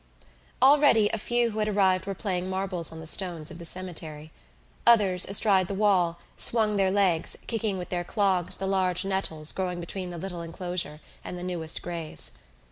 Already 0.63 1.09
a 1.13 1.19
few 1.19 1.51
who 1.51 1.59
had 1.59 1.67
arrived 1.67 2.07
were 2.07 2.15
playing 2.15 2.49
marbles 2.49 2.91
on 2.91 2.99
the 2.99 3.05
stones 3.05 3.51
of 3.51 3.59
the 3.59 3.65
cemetery. 3.67 4.31
Others, 4.87 5.25
astride 5.25 5.67
the 5.67 5.75
wall, 5.75 6.17
swung 6.35 6.75
their 6.75 6.89
legs, 6.89 7.37
kicking 7.45 7.77
with 7.77 7.89
their 7.89 8.03
clogs 8.03 8.55
the 8.57 8.65
large 8.65 9.05
nettles 9.05 9.51
growing 9.51 9.79
between 9.79 10.09
the 10.09 10.17
little 10.17 10.41
enclosure 10.41 11.01
and 11.23 11.37
the 11.37 11.43
newest 11.43 11.83
graves. 11.83 12.31